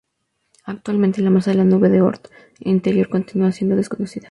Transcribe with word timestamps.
Actualmente 0.65 1.21
la 1.21 1.29
masa 1.29 1.51
de 1.51 1.57
la 1.57 1.63
nube 1.63 1.87
de 1.87 2.01
Oort 2.01 2.29
interior 2.61 3.07
continúa 3.07 3.51
siendo 3.51 3.75
desconocida. 3.75 4.19